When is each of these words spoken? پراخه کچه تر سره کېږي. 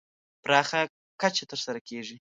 پراخه 0.43 0.81
کچه 1.21 1.43
تر 1.49 1.57
سره 1.65 1.79
کېږي. 1.87 2.17